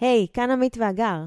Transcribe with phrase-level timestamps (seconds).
[0.00, 1.24] היי, hey, כאן עמית ואגר.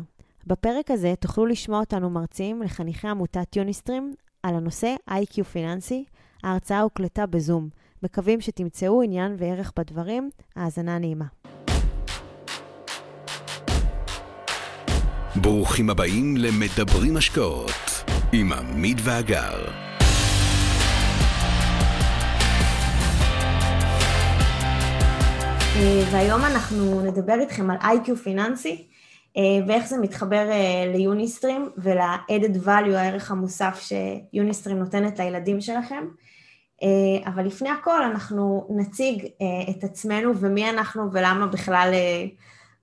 [0.47, 6.05] בפרק הזה תוכלו לשמוע אותנו מרצים לחניכי עמותת יוניסטרים על הנושא איי-קיו פיננסי.
[6.43, 7.69] ההרצאה הוקלטה בזום.
[8.03, 10.29] מקווים שתמצאו עניין וערך בדברים.
[10.55, 11.25] האזנה נעימה.
[15.41, 17.71] ברוכים הבאים למדברים השקעות
[18.33, 19.84] עם עמית ואגר.
[26.11, 28.87] והיום אנחנו נדבר איתכם על איי-קיו פיננסי
[29.37, 33.89] אה, ואיך זה מתחבר אה, ליוניסטרים ול-added value, הערך המוסף
[34.33, 36.05] שיוניסטרים נותנת לילדים שלכם.
[37.25, 39.25] אבל לפני הכל אנחנו נציג
[39.69, 41.93] את עצמנו ומי אנחנו ולמה בכלל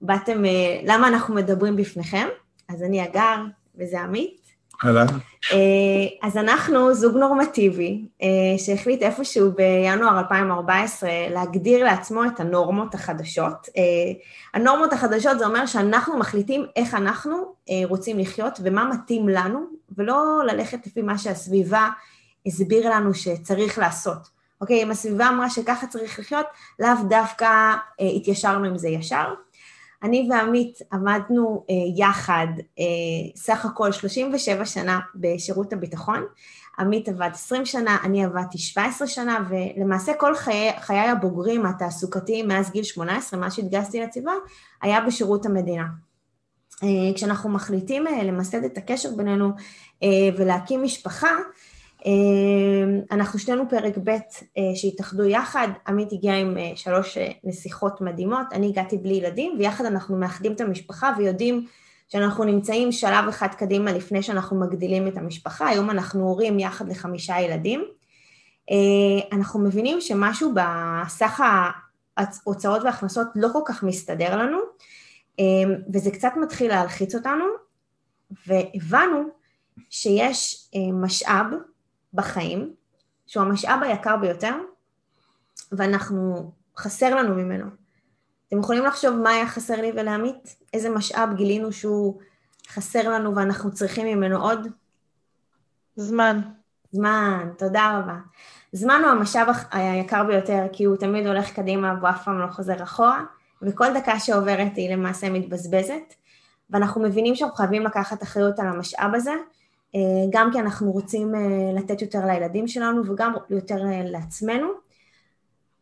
[0.01, 0.43] באתם,
[0.85, 2.27] למה אנחנו מדברים בפניכם.
[2.69, 3.37] אז אני אגר
[3.75, 4.42] וזה עמית.
[4.85, 5.07] אהלן.
[5.53, 8.29] אה, אז אנחנו זוג נורמטיבי אה,
[8.59, 13.69] שהחליט איפשהו בינואר 2014 להגדיר לעצמו את הנורמות החדשות.
[13.77, 13.83] אה,
[14.55, 19.61] הנורמות החדשות זה אומר שאנחנו מחליטים איך אנחנו רוצים לחיות ומה מתאים לנו,
[19.99, 21.89] ולא ללכת לפי מה שהסביבה
[22.47, 24.43] הסביר לנו שצריך לעשות.
[24.61, 26.47] אוקיי, אם הסביבה אמרה שככה צריך לחיות,
[26.79, 27.75] לאו דווקא
[28.17, 29.35] התיישרנו עם זה ישר.
[30.03, 32.47] אני ועמית עמדנו אה, יחד
[32.79, 32.85] אה,
[33.37, 36.25] סך הכל 37 שנה בשירות הביטחון.
[36.79, 42.71] עמית עבד 20 שנה, אני עבדתי 17 שנה, ולמעשה כל חיי, חיי הבוגרים התעסוקתיים מאז
[42.71, 44.33] גיל 18, מאז שהתגייסתי לצבא,
[44.83, 45.85] היה בשירות המדינה.
[46.83, 49.51] אה, כשאנחנו מחליטים אה, למסד את הקשר בינינו
[50.03, 51.31] אה, ולהקים משפחה,
[53.11, 54.19] אנחנו שנינו פרק ב' אה,
[54.75, 59.85] שהתאחדו יחד, עמית הגיע עם אה, שלוש אה, נסיכות מדהימות, אני הגעתי בלי ילדים, ויחד
[59.85, 61.67] אנחנו מאחדים את המשפחה ויודעים
[62.09, 67.41] שאנחנו נמצאים שלב אחד קדימה לפני שאנחנו מגדילים את המשפחה, היום אנחנו הורים יחד לחמישה
[67.41, 67.85] ילדים.
[69.33, 71.41] אנחנו מבינים שמשהו בסך
[72.17, 74.59] ההוצאות וההכנסות לא כל כך מסתדר לנו,
[75.95, 77.45] וזה קצת מתחיל להלחיץ אותנו,
[78.47, 79.23] והבנו
[79.91, 81.47] שיש משאב
[82.15, 82.75] בחיים,
[83.27, 84.55] שהוא המשאב היקר ביותר,
[85.73, 87.67] ואנחנו, חסר לנו ממנו.
[88.49, 90.57] אתם יכולים לחשוב מה היה חסר לי ולעמית?
[90.73, 92.21] איזה משאב גילינו שהוא
[92.69, 94.69] חסר לנו ואנחנו צריכים ממנו עוד?
[95.97, 96.41] זמן.
[96.93, 98.17] זמן, תודה רבה.
[98.73, 102.83] זמן הוא המשאב היקר ביותר, כי הוא תמיד הולך קדימה והוא אף פעם לא חוזר
[102.83, 103.25] אחורה,
[103.63, 106.15] וכל דקה שעוברת היא למעשה מתבזבזת,
[106.71, 109.33] ואנחנו מבינים שאנחנו חייבים לקחת אחריות על המשאב הזה,
[110.31, 114.69] גם כי אנחנו רוצים אה, לתת יותר לילדים שלנו וגם יותר אה, לעצמנו.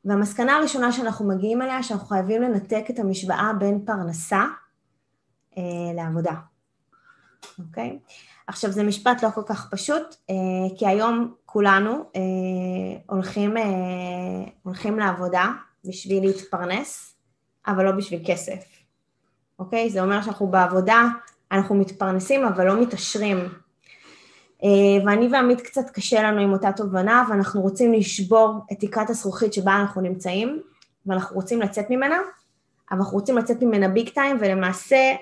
[0.05, 4.45] והמסקנה הראשונה שאנחנו מגיעים אליה, שאנחנו חייבים לנתק את המשוואה בין פרנסה
[5.59, 5.63] אה,
[5.95, 6.35] לעבודה,
[7.59, 7.99] אוקיי?
[8.47, 10.35] עכשיו, זה משפט לא כל כך פשוט, אה,
[10.79, 12.21] כי היום כולנו אה,
[13.07, 13.63] הולכים, אה,
[14.63, 15.47] הולכים לעבודה
[15.85, 17.15] בשביל להתפרנס,
[17.67, 18.65] אבל לא בשביל כסף,
[19.59, 19.91] אוקיי?
[19.91, 21.05] זה אומר שאנחנו בעבודה,
[21.53, 23.70] אנחנו מתפרנסים, אבל לא מתעשרים אה,
[25.07, 29.77] ואני ועמית קצת קשה לנו עם אותה תובנה, ואנחנו רוצים לשבור את תקרת הזכוכית שבה
[29.77, 30.63] אנחנו נמצאים,
[31.07, 32.17] ואנחנו רוצים לצאת ממנה,
[32.91, 35.13] אבל אנחנו רוצים לצאת ממנה ביג טיים, ולמעשה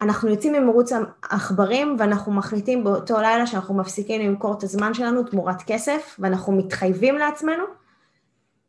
[0.00, 5.62] אנחנו יוצאים ממרוץ העכברים, ואנחנו מחליטים באותו לילה שאנחנו מפסיקים למכור את הזמן שלנו תמורת
[5.66, 7.64] כסף, ואנחנו מתחייבים לעצמנו,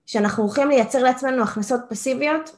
[0.05, 2.55] שאנחנו הולכים לייצר לעצמנו הכנסות פסיביות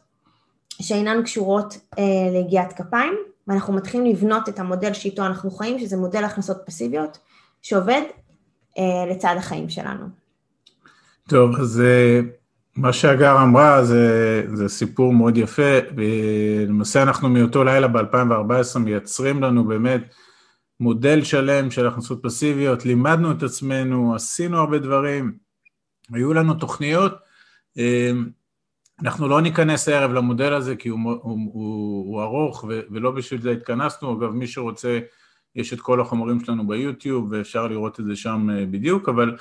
[0.81, 3.13] שאינן קשורות אה, ליגיעת כפיים,
[3.47, 7.17] ואנחנו מתחילים לבנות את המודל שאיתו אנחנו חיים, שזה מודל הכנסות פסיביות,
[7.61, 8.01] שעובד
[8.77, 10.05] אה, לצד החיים שלנו.
[11.29, 12.19] טוב, אז אה,
[12.75, 19.63] מה שהגר אמרה זה, זה סיפור מאוד יפה, ולמעשה אנחנו מאותו לילה ב-2014 מייצרים לנו
[19.63, 20.01] באמת
[20.79, 25.37] מודל שלם של הכנסות פסיביות, לימדנו את עצמנו, עשינו הרבה דברים,
[26.13, 27.13] היו לנו תוכניות,
[27.77, 28.11] אה,
[29.01, 33.41] אנחנו לא ניכנס הערב למודל הזה כי הוא, הוא, הוא, הוא ארוך ו, ולא בשביל
[33.41, 34.99] זה התכנסנו, אגב מי שרוצה
[35.55, 39.37] יש את כל החומרים שלנו ביוטיוב ואפשר לראות את זה שם אה, בדיוק, אבל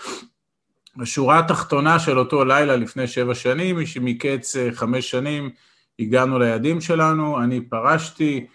[1.00, 5.50] השורה התחתונה של אותו לילה לפני שבע שנים היא שמקץ אה, חמש שנים
[5.98, 8.46] הגענו ליעדים שלנו, אני פרשתי,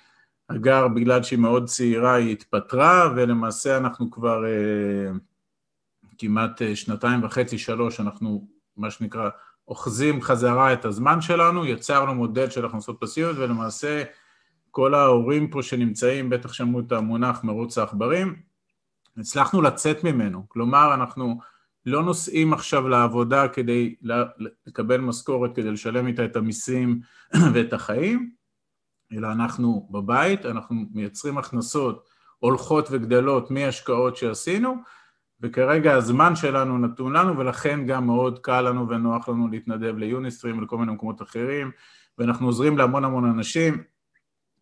[0.48, 5.18] אגר בגלל שהיא מאוד צעירה היא התפטרה ולמעשה אנחנו כבר uh,
[6.18, 8.48] כמעט שנתיים וחצי, שלוש, אנחנו
[8.78, 9.30] מה שנקרא
[9.70, 14.04] אוחזים חזרה את הזמן שלנו, יצרנו מודל של הכנסות פסיביות ולמעשה
[14.72, 18.36] כל ההורים פה שנמצאים בטח שמעו את המונח מרוץ העכברים,
[19.18, 21.40] הצלחנו לצאת ממנו, כלומר אנחנו
[21.86, 23.96] לא נוסעים עכשיו לעבודה כדי
[24.68, 27.00] לקבל משכורת, כדי לשלם איתה את המיסים
[27.54, 28.32] ואת החיים,
[29.14, 34.76] אלא אנחנו בבית, אנחנו מייצרים הכנסות הולכות וגדלות מהשקעות שעשינו,
[35.42, 40.78] וכרגע הזמן שלנו נתון לנו, ולכן גם מאוד קל לנו ונוח לנו להתנדב ליוניסטרים ולכל
[40.78, 41.72] מיני מקומות אחרים,
[42.18, 43.84] ואנחנו עוזרים להמון המון אנשים.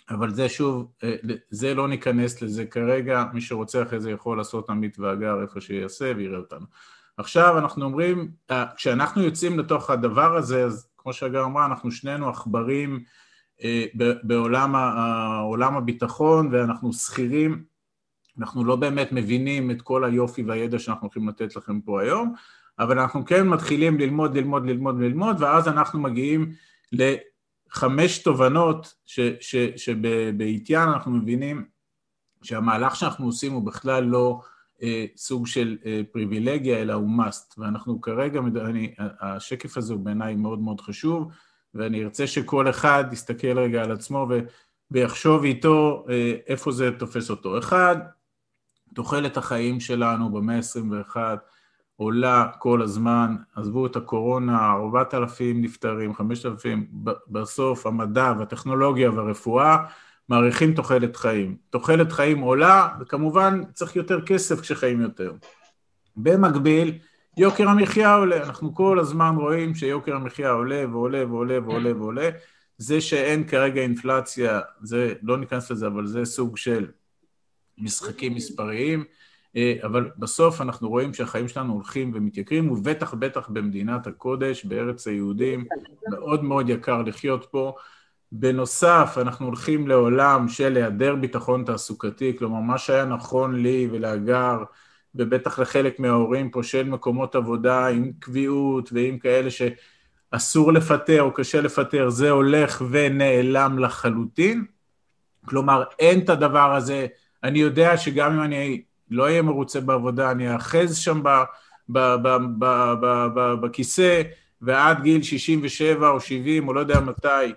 [0.09, 1.15] אבל זה שוב, אה,
[1.49, 6.11] זה לא ניכנס לזה כרגע, מי שרוצה אחרי זה יכול לעשות עמית ואגר איפה שיעשה
[6.15, 6.65] ויראה אותנו.
[7.17, 12.29] עכשיו אנחנו אומרים, אה, כשאנחנו יוצאים לתוך הדבר הזה, אז כמו שהגר אמרה, אנחנו שנינו
[12.29, 13.03] עכברים
[13.63, 13.85] אה,
[14.23, 17.63] בעולם הביטחון ואנחנו שכירים,
[18.39, 22.33] אנחנו לא באמת מבינים את כל היופי והידע שאנחנו הולכים לתת לכם פה היום,
[22.79, 26.51] אבל אנחנו כן מתחילים ללמוד, ללמוד, ללמוד, ללמוד, ואז אנחנו מגיעים
[26.91, 28.93] לחמש תובנות
[29.75, 31.65] שבעטיין אנחנו מבינים
[32.43, 34.41] שהמהלך שאנחנו עושים הוא בכלל לא
[34.83, 40.35] אה, סוג של אה, פריבילגיה, אלא הוא must, ואנחנו כרגע, אני, השקף הזה הוא בעיניי
[40.35, 41.31] מאוד מאוד חשוב,
[41.73, 44.39] ואני ארצה שכל אחד יסתכל רגע על עצמו ו,
[44.91, 47.59] ויחשוב איתו אה, איפה זה תופס אותו.
[47.59, 47.95] אחד,
[48.97, 51.17] תוחלת החיים שלנו במאה ה-21
[51.95, 56.87] עולה כל הזמן, עזבו את הקורונה, 4,000 נפטרים, 5,000,
[57.27, 59.77] בסוף המדע והטכנולוגיה והרפואה
[60.29, 61.57] מעריכים תוחלת חיים.
[61.69, 65.33] תוחלת חיים עולה, וכמובן צריך יותר כסף כשחיים יותר.
[66.15, 66.97] במקביל,
[67.37, 72.29] יוקר המחיה עולה, אנחנו כל הזמן רואים שיוקר המחיה עולה ועולה ועולה ועולה ועולה.
[72.77, 76.87] זה שאין כרגע אינפלציה, זה, לא ניכנס לזה, אבל זה סוג של
[77.77, 79.03] משחקים מספריים,
[79.55, 85.65] אה, אבל בסוף אנחנו רואים שהחיים שלנו הולכים ומתייקרים, ובטח בטח במדינת הקודש, בארץ היהודים,
[86.09, 87.75] מאוד מאוד יקר לחיות פה.
[88.31, 94.63] בנוסף, אנחנו הולכים לעולם של היעדר ביטחון תעסוקתי, כלומר, מה שהיה נכון לי ולהגר,
[95.15, 101.61] ובטח לחלק מההורים פה של מקומות עבודה עם קביעות ועם כאלה שאסור לפטר או קשה
[101.61, 104.65] לפטר, זה הולך ונעלם לחלוטין.
[105.45, 107.07] כלומר, אין את הדבר הזה.
[107.43, 111.21] אני יודע שגם אם אני לא אהיה מרוצה בעבודה, אני אאחז שם
[113.61, 114.21] בכיסא,
[114.61, 117.53] ועד גיל 67 או 70 או לא יודע מתי,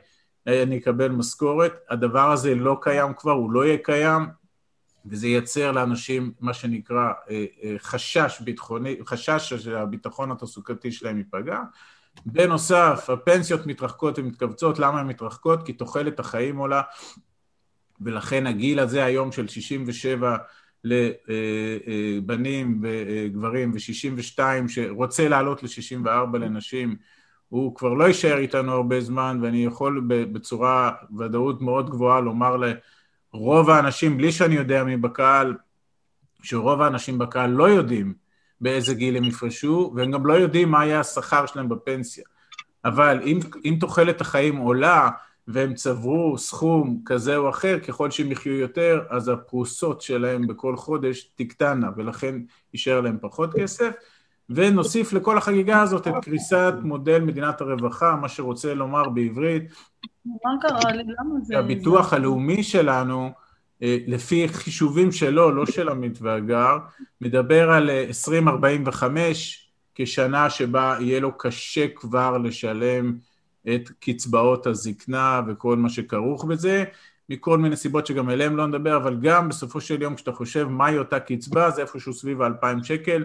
[0.47, 1.73] אני אקבל משכורת.
[1.91, 4.23] הדבר הזה לא קיים כבר, הוא לא יהיה קיים,
[5.07, 11.59] וזה ייצר לאנשים מה שנקרא אה, אה, חשש ביטחוני, חשש שהביטחון התעסוקתי שלהם ייפגע.
[12.27, 15.67] בנוסף, הפנסיות מתרחקות ומתכווצות, למה הן מתרחקות?
[15.67, 16.83] כי תוחלת החיים עולה,
[18.01, 20.37] ולכן הגיל הזה היום של 67
[20.85, 24.39] לבנים וגברים ו-62
[24.69, 26.97] שרוצה לעלות ל-64 לנשים,
[27.49, 32.57] הוא כבר לא יישאר איתנו הרבה זמן, ואני יכול בצורה, ודאות מאוד גבוהה לומר
[33.35, 35.55] לרוב האנשים, בלי שאני יודע מי בקהל,
[36.43, 38.15] שרוב האנשים בקהל לא יודעים
[38.61, 42.25] באיזה גיל הם יפרשו, והם גם לא יודעים מה יהיה השכר שלהם בפנסיה.
[42.85, 45.11] אבל אם, אם תוחלת החיים עולה,
[45.49, 51.31] והם צברו סכום כזה או אחר, ככל שהם יחיו יותר, אז הפרוסות שלהם בכל חודש
[51.35, 52.35] תקטנה, ולכן
[52.75, 53.91] יישאר להם פחות כסף.
[54.51, 59.63] ונוסיף לכל החגיגה הזאת את קריסת מודל מדינת הרווחה, מה שרוצה לומר בעברית.
[60.27, 61.03] מה קרה לי?
[61.03, 61.59] למה זה...
[61.59, 63.31] הביטוח הלאומי שלנו,
[63.83, 66.79] אה, לפי חישובים שלו, לא של עמית והגר,
[67.21, 73.15] מדבר על 2045 אה, כשנה שבה יהיה לו קשה כבר לשלם
[73.69, 76.85] את קצבאות הזקנה וכל מה שכרוך בזה,
[77.29, 80.99] מכל מיני סיבות שגם אליהם לא נדבר, אבל גם בסופו של יום כשאתה חושב מהי
[80.99, 83.25] אותה קצבה, זה איפשהו סביב ה-2,000 שקל,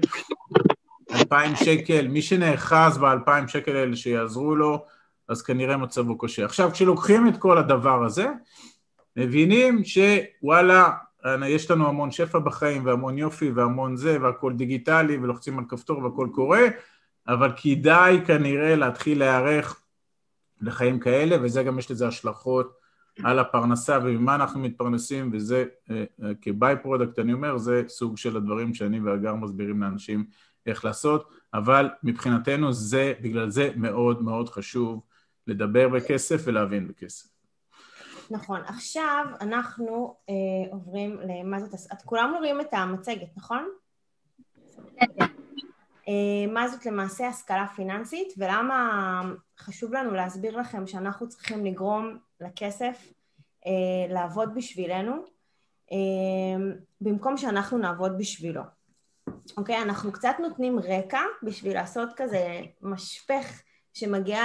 [1.12, 4.86] אלפיים שקל, מי שנאחז באלפיים שקל האלה שיעזרו לו,
[5.28, 6.46] אז כנראה מצבו קשה.
[6.46, 8.28] עכשיו, כשלוקחים את כל הדבר הזה,
[9.18, 10.90] מבינים שוואלה,
[11.48, 16.28] יש לנו המון שפע בחיים והמון יופי והמון זה והכל דיגיטלי ולוחצים על כפתור והכל
[16.34, 16.62] קורה,
[17.28, 19.82] אבל כדאי כנראה להתחיל להיערך
[20.62, 22.86] לחיים כאלה, וזה גם יש לזה השלכות
[23.24, 28.38] על הפרנסה וממה אנחנו מתפרנסים, וזה אה, אה, כ by-product, אני אומר, זה סוג של
[28.38, 30.26] הדברים שאני והגר מסבירים לאנשים
[30.66, 35.02] איך לעשות, אבל מבחינתנו זה, בגלל זה מאוד מאוד חשוב
[35.48, 37.28] לדבר בכסף ולהבין בכסף.
[38.32, 38.62] נכון.
[38.68, 40.34] עכשיו אנחנו אה,
[40.72, 43.70] עוברים למה זאת, את כולם רואים את המצגת, נכון?
[45.00, 45.26] כן.
[46.08, 49.22] אה, מה זאת למעשה השכלה פיננסית ולמה
[49.60, 53.14] חשוב לנו להסביר לכם שאנחנו צריכים לגרום לכסף
[53.66, 55.14] אה, לעבוד בשבילנו
[55.92, 58.62] אה, במקום שאנחנו נעבוד בשבילו.
[59.58, 59.82] אוקיי?
[59.82, 63.62] אנחנו קצת נותנים רקע בשביל לעשות כזה משפך
[63.94, 64.40] שמגיע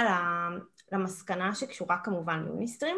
[0.91, 2.97] למסקנה שקשורה כמובן מיוניסטרים.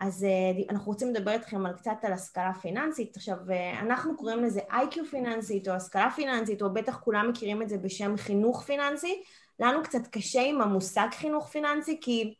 [0.00, 3.16] אז אה, אנחנו רוצים לדבר איתכם על קצת על השכלה פיננסית.
[3.16, 7.68] עכשיו, אה, אנחנו קוראים לזה איי-קיו פיננסית או השכלה פיננסית, או בטח כולם מכירים את
[7.68, 9.22] זה בשם חינוך פיננסי.
[9.60, 12.34] לנו קצת קשה עם המושג חינוך פיננסי, כי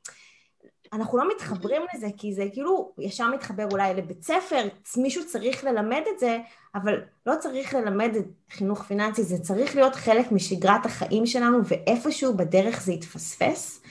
[0.93, 6.03] אנחנו לא מתחברים לזה, כי זה כאילו ישר מתחבר אולי לבית ספר, מישהו צריך ללמד
[6.15, 6.39] את זה,
[6.75, 12.37] אבל לא צריך ללמד את חינוך פיננסי, זה צריך להיות חלק משגרת החיים שלנו, ואיפשהו
[12.37, 13.83] בדרך זה יתפספס.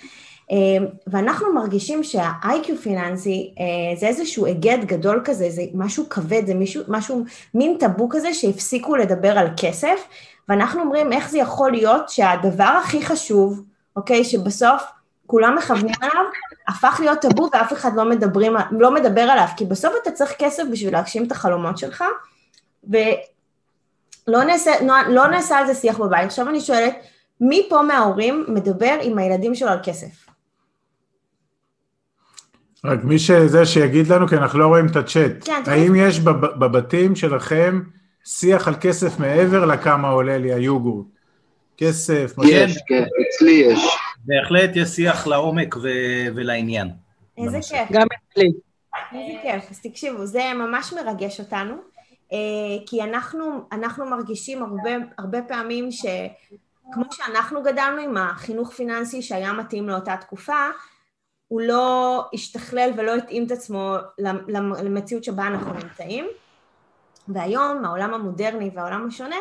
[0.51, 3.53] אה, ואנחנו מרגישים שה-IQ פיננסי
[3.99, 8.95] זה איזשהו היגד גדול כזה, זה משהו כבד, זה מישהו, משהו, מין טאבו כזה שהפסיקו
[8.95, 9.99] לדבר על כסף,
[10.49, 13.63] ואנחנו אומרים איך זה יכול להיות שהדבר הכי חשוב,
[13.95, 14.83] אוקיי, שבסוף
[15.25, 16.25] כולם מכוונים עליו,
[16.67, 20.63] הפך להיות טאבו ואף אחד לא, מדברים, לא מדבר עליו, כי בסוף אתה צריך כסף
[20.71, 22.03] בשביל להגשים את החלומות שלך,
[22.83, 24.71] ולא נעשה,
[25.09, 26.25] לא נעשה על זה שיח בבית.
[26.25, 26.95] עכשיו אני שואלת,
[27.41, 30.25] מי פה מההורים מדבר עם הילדים שלו על כסף?
[32.85, 35.31] רק מי שזה שיגיד לנו, כי אנחנו לא רואים את הצ'אט.
[35.45, 36.19] כן, האם יש
[36.59, 37.81] בבתים שלכם
[38.25, 41.05] שיח על כסף מעבר לכמה עולה לי היוגורט?
[41.77, 43.79] כסף, יש, כן, אצלי יש.
[44.25, 46.89] בהחלט יש שיח לעומק ו- ולעניין.
[47.37, 47.87] איזה כיף.
[47.91, 48.51] גם אצלי.
[49.13, 49.71] איזה כיף.
[49.71, 51.73] אז תקשיבו, זה ממש מרגש אותנו,
[52.33, 52.37] אה,
[52.85, 59.89] כי אנחנו, אנחנו מרגישים הרבה, הרבה פעמים שכמו שאנחנו גדלנו עם החינוך פיננסי שהיה מתאים
[59.89, 60.67] לאותה תקופה,
[61.47, 63.95] הוא לא השתכלל ולא התאים את עצמו
[64.83, 66.27] למציאות שבה אנחנו נמצאים.
[67.33, 69.35] והיום, העולם המודרני והעולם השונה,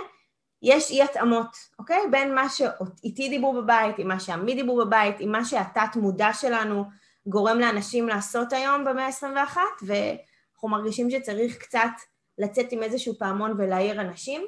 [0.62, 2.00] יש אי התאמות, אוקיי?
[2.10, 6.84] בין מה שאיתי דיברו בבית, עם מה שעמי דיברו בבית, עם מה שהתת מודע שלנו
[7.26, 11.90] גורם לאנשים לעשות היום במאה ה-21, ואנחנו מרגישים שצריך קצת
[12.38, 14.42] לצאת עם איזשהו פעמון ולהעיר אנשים.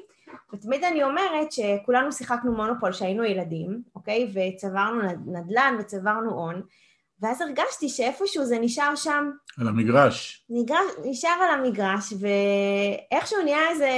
[0.55, 4.33] ותמיד אני אומרת שכולנו שיחקנו מונופול כשהיינו ילדים, אוקיי?
[4.35, 6.63] וצברנו נדל"ן וצברנו הון,
[7.23, 9.31] ואז הרגשתי שאיפשהו זה נשאר שם...
[9.61, 10.47] על המגרש.
[10.51, 13.89] נגרש, נשאר על המגרש, ואיכשהו נהיה איזה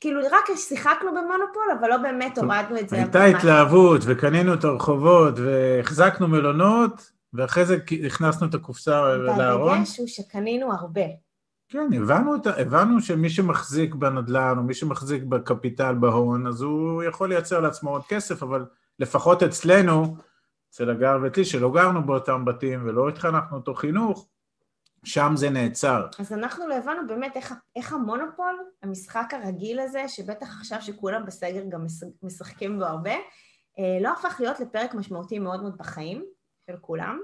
[0.00, 2.96] כאילו רק שיחקנו במונופול, אבל לא באמת הורדנו את זה.
[2.96, 9.72] הייתה התלהבות, וקנינו את הרחובות, והחזקנו מלונות, ואחרי זה הכנסנו את הקופסה לארון.
[9.72, 11.00] והדגש הוא שקנינו הרבה.
[11.68, 17.60] כן, הבנו, הבנו שמי שמחזיק בנדל"ן, או מי שמחזיק בקפיטל, בהון, אז הוא יכול לייצר
[17.60, 18.64] לעצמו עוד כסף, אבל
[18.98, 20.16] לפחות אצלנו,
[20.74, 24.28] אצל הגר ואצלי, שלא גרנו באותם בתים ולא התחנכנו אותו חינוך,
[25.04, 26.06] שם זה נעצר.
[26.18, 31.62] אז אנחנו לא הבנו באמת איך, איך המונופול, המשחק הרגיל הזה, שבטח עכשיו שכולם בסגר
[31.68, 31.86] גם
[32.22, 33.14] משחקים בו הרבה,
[33.78, 36.24] אה, לא הפך להיות לפרק משמעותי מאוד מאוד בחיים
[36.66, 37.20] של כולם.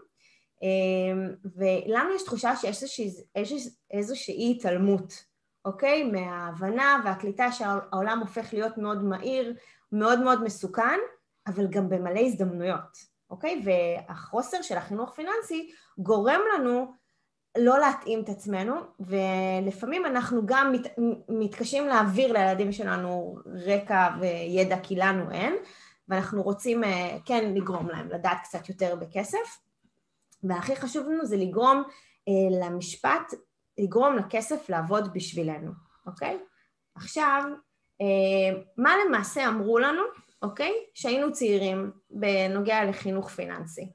[0.63, 3.11] אה, ולנו יש תחושה שיש איזושהי,
[3.91, 5.25] איזושהי התעלמות,
[5.65, 6.05] אוקיי?
[6.05, 9.55] מההבנה והקליטה שהעולם הופך להיות מאוד מהיר,
[9.93, 10.99] מאוד מאוד מסוכן,
[11.47, 13.63] אבל גם במלא הזדמנויות, אוקיי?
[13.65, 16.93] והחוסר של החינוך פיננסי גורם לנו
[17.59, 20.87] לא להתאים את עצמנו, ולפעמים אנחנו גם מת,
[21.29, 25.57] מתקשים להעביר לילדים שלנו רקע וידע כי לנו אין,
[26.09, 29.59] ואנחנו רוצים אה, כן לגרום להם לדעת קצת יותר בכסף,
[30.43, 31.83] והכי חשוב לנו זה לגרום
[32.29, 33.35] אה, למשפט,
[33.79, 35.71] לגרום לכסף לעבוד בשבילנו,
[36.07, 36.39] אוקיי?
[36.95, 37.43] עכשיו,
[38.01, 40.03] אה, מה למעשה אמרו לנו,
[40.43, 40.73] אוקיי?
[40.95, 43.91] שהיינו צעירים בנוגע לחינוך פיננסי.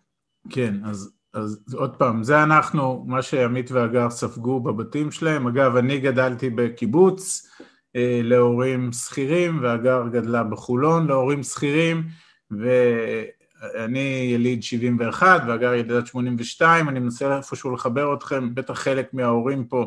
[0.49, 5.47] כן, אז אז עוד פעם, זה אנחנו, מה שעמית והגר ספגו בבתים שלהם.
[5.47, 7.49] אגב, אני גדלתי בקיבוץ
[7.95, 12.03] אה, להורים שכירים, והגר גדלה בחולון להורים שכירים,
[12.51, 19.85] ואני יליד 71 והגר ילידת 82, אני מנסה איפשהו לחבר אתכם, בטח חלק מההורים פה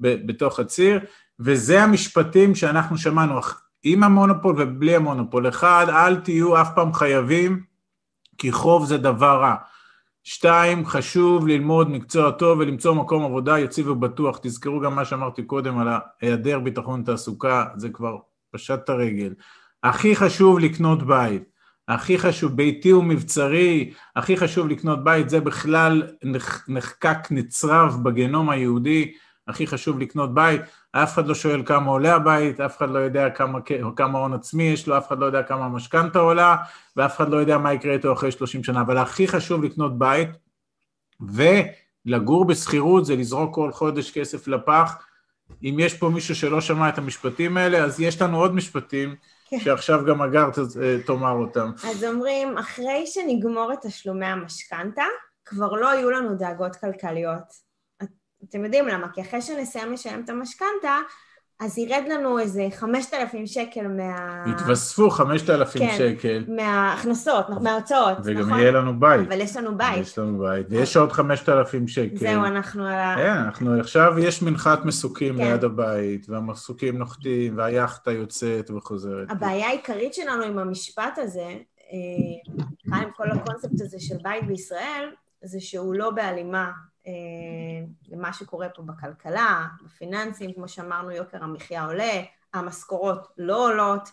[0.00, 1.00] בתוך הציר,
[1.40, 3.38] וזה המשפטים שאנחנו שמענו,
[3.82, 5.48] עם המונופול ובלי המונופול.
[5.48, 7.62] אחד, אל תהיו אף פעם חייבים,
[8.38, 9.54] כי חוב זה דבר רע.
[10.24, 14.38] שתיים, חשוב ללמוד מקצוע טוב ולמצוא מקום עבודה יציב ובטוח.
[14.42, 15.88] תזכרו גם מה שאמרתי קודם על
[16.20, 18.16] היעדר ביטחון תעסוקה, זה כבר
[18.50, 19.34] פשט את הרגל.
[19.82, 21.42] הכי חשוב לקנות בית,
[21.88, 26.02] הכי חשוב, ביתי ומבצרי, הכי חשוב לקנות בית, זה בכלל
[26.68, 29.12] נחקק נצרב בגנום היהודי,
[29.48, 30.60] הכי חשוב לקנות בית.
[30.92, 33.58] אף אחד לא שואל כמה עולה הבית, אף אחד לא יודע כמה,
[33.96, 36.56] כמה הון עצמי יש לו, אף אחד לא יודע כמה המשכנתה עולה,
[36.96, 38.80] ואף אחד לא יודע מה יקרה איתו אחרי 30 שנה.
[38.80, 40.28] אבל הכי חשוב לקנות בית,
[41.20, 45.06] ולגור בשכירות זה לזרוק כל חודש כסף לפח.
[45.62, 49.14] אם יש פה מישהו שלא שמע את המשפטים האלה, אז יש לנו עוד משפטים
[49.48, 49.60] כן.
[49.60, 50.48] שעכשיו גם הגר
[51.06, 51.70] תאמר אותם.
[51.90, 55.04] אז אומרים, אחרי שנגמור את תשלומי המשכנתה,
[55.44, 57.69] כבר לא יהיו לנו דאגות כלכליות.
[58.48, 60.98] אתם יודעים למה, כי אחרי שנסיים לשלם את המשכנתה,
[61.60, 64.44] אז ירד לנו איזה 5,000 שקל מה...
[64.50, 66.44] יתווספו 5,000 כן, שקל.
[66.48, 68.52] מההכנסות, מההוצאות, וגם נכון?
[68.52, 69.26] וגם יהיה לנו בית.
[69.28, 70.02] אבל יש לנו בית.
[70.02, 72.16] יש לנו בית, ויש עוד 5,000 שקל.
[72.16, 73.14] זהו, אנחנו על ה...
[73.16, 75.44] כן, אנחנו עכשיו, יש מנחת מסוקים כן.
[75.44, 79.30] ליד הבית, והמסוקים נוחתים, והיאכטה יוצאת וחוזרת.
[79.30, 81.54] הבעיה העיקרית שלנו עם המשפט הזה,
[81.92, 85.10] אה, עם כל הקונספט הזה של בית בישראל,
[85.44, 86.70] זה שהוא לא בהלימה
[88.08, 92.22] למה שקורה פה בכלכלה, בפיננסים, כמו שאמרנו, יוקר המחיה עולה,
[92.54, 94.08] המשכורות לא עולות,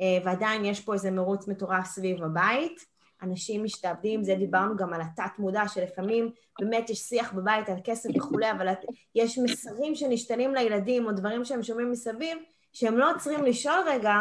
[0.00, 2.98] אה, ועדיין יש פה איזה מרוץ מטורף סביב הבית.
[3.22, 8.08] אנשים משתעבדים, זה דיברנו גם על התת מודע, שלפעמים באמת יש שיח בבית על כסף
[8.16, 8.68] וכולי, אבל
[9.14, 12.38] יש מסרים שנשתנים לילדים או דברים שהם שומעים מסביב,
[12.72, 14.20] שהם לא עוצרים לשאול רגע,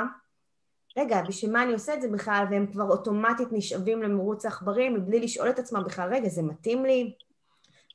[0.98, 5.20] רגע, בשביל מה אני עושה את זה בכלל, והם כבר אוטומטית נשאבים למרוץ העכברים, מבלי
[5.20, 7.14] לשאול את עצמם בכלל, רגע, זה מתאים לי?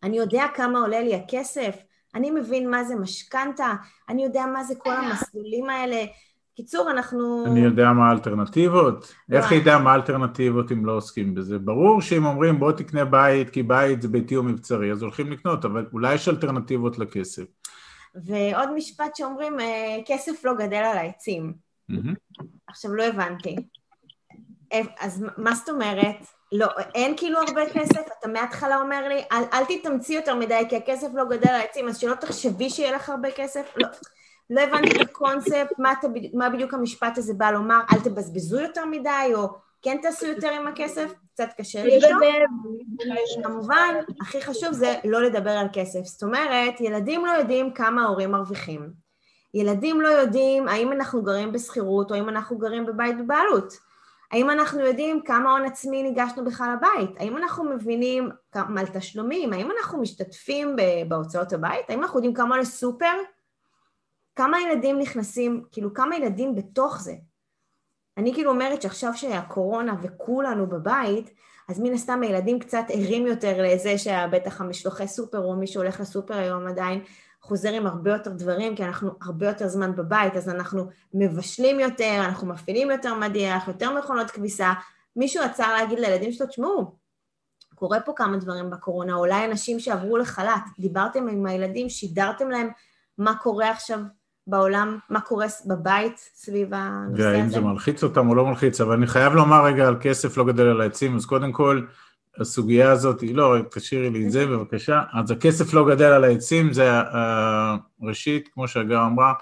[0.02, 1.76] אני יודע כמה עולה לי הכסף?
[2.14, 3.74] אני מבין מה זה משכנתה?
[4.08, 6.04] אני יודע מה זה כל המסלולים האלה?
[6.56, 7.46] קיצור, אנחנו...
[7.46, 9.14] אני יודע מה האלטרנטיבות?
[9.32, 11.58] איך ידע מה האלטרנטיבות אם לא עוסקים בזה?
[11.58, 15.64] ברור שאם אומרים בוא תקנה בית כי בית זה ביתי או מבצרי, אז הולכים לקנות,
[15.64, 17.44] אבל אולי יש אלטרנטיבות לכסף.
[18.14, 21.52] ועוד משפט שאומרים, אה, כסף לא גדל על העצים.
[22.66, 23.56] עכשיו, לא הבנתי.
[25.00, 26.26] אז מה זאת אומרת?
[26.52, 28.08] לא, אין כאילו הרבה כסף?
[28.18, 31.88] אתה מההתחלה אומר לי, אל, אל תתאמצי יותר מדי, כי הכסף לא גדל על העצים,
[31.88, 33.72] אז שלא תחשבי שיהיה לך הרבה כסף?
[33.76, 33.88] לא.
[34.50, 38.84] לא הבנתי את הקונספט, מה, אתה, מה בדיוק המשפט הזה בא לומר, אל תבזבזו יותר
[38.84, 39.48] מדי, או
[39.82, 42.08] כן תעשו יותר עם הכסף, קצת קשה לי איתו.
[43.42, 46.04] כמובן, הכי חשוב זה לא לדבר על כסף.
[46.04, 48.90] זאת אומרת, ילדים לא יודעים כמה ההורים מרוויחים.
[49.54, 53.91] ילדים לא יודעים האם אנחנו גרים בשכירות או האם אנחנו גרים בבית בבעלות.
[54.32, 57.10] האם אנחנו יודעים כמה הון עצמי ניגשנו בכלל לבית?
[57.20, 59.52] האם אנחנו מבינים על תשלומים?
[59.52, 60.76] האם אנחנו משתתפים
[61.08, 61.90] בהוצאות הבית?
[61.90, 63.12] האם אנחנו יודעים כמה לסופר?
[64.36, 67.14] כמה ילדים נכנסים, כאילו כמה ילדים בתוך זה?
[68.16, 71.30] אני כאילו אומרת שעכשיו שהקורונה וכולנו בבית,
[71.68, 76.34] אז מן הסתם הילדים קצת ערים יותר לזה שבטח המשלוחי סופר או מי שהולך לסופר
[76.34, 77.04] היום עדיין
[77.42, 82.16] חוזר עם הרבה יותר דברים, כי אנחנו הרבה יותר זמן בבית, אז אנחנו מבשלים יותר,
[82.24, 84.72] אנחנו מפעילים יותר מדיח, יותר מכונות כביסה.
[85.16, 86.94] מישהו עצר להגיד לילדים שלו, תשמעו,
[87.74, 92.68] קורה פה כמה דברים בקורונה, אולי אנשים שעברו לחל"ת, דיברתם עם הילדים, שידרתם להם
[93.18, 93.98] מה קורה עכשיו
[94.46, 97.38] בעולם, מה קורה בבית סביב הנושא הזה.
[97.38, 100.44] והאם זה מלחיץ אותם או לא מלחיץ, אבל אני חייב לומר רגע על כסף לא
[100.44, 101.82] גדל על העצים, אז קודם כל,
[102.38, 105.02] הסוגיה הזאת, היא לא, תשאירי לי את זה בבקשה.
[105.12, 106.90] אז הכסף לא גדל על העצים, זה
[108.02, 109.32] ראשית, כמו שהגר אמרה,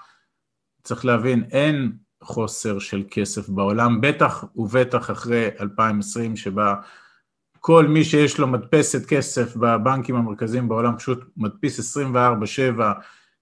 [0.83, 6.75] צריך להבין, אין חוסר של כסף בעולם, בטח ובטח אחרי 2020, שבה
[7.61, 12.81] כל מי שיש לו מדפסת כסף בבנקים המרכזיים בעולם פשוט מדפיס 24-7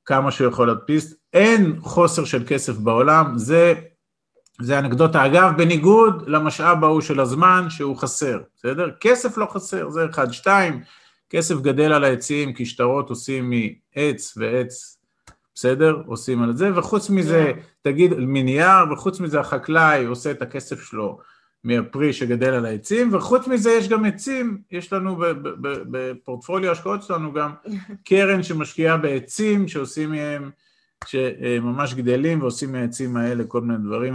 [0.05, 3.75] כמה שהוא יכול להדפיס, אין חוסר של כסף בעולם, זה,
[4.61, 5.27] זה אנקדוטה.
[5.27, 8.91] אגב, בניגוד למשאב ההוא של הזמן שהוא חסר, בסדר?
[9.01, 10.33] כסף לא חסר, זה אחד.
[10.33, 10.81] שתיים,
[11.31, 14.99] כסף גדל על העצים, כי שטרות עושים מעץ ועץ,
[15.55, 16.03] בסדר?
[16.07, 21.19] עושים על זה, וחוץ מזה, תגיד, מנייר, וחוץ מזה החקלאי עושה את הכסף שלו
[21.65, 25.23] מהפרי שגדל על העצים, וחוץ מזה יש גם עצים, יש לנו
[25.91, 27.53] בפורטפוליו ההשקעות שלנו גם
[28.09, 30.51] קרן שמשקיעה בעצים שעושים מהם,
[31.07, 34.15] שממש גדלים ועושים מהעצים האלה כל מיני דברים,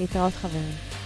[0.00, 1.05] להתראות חברים.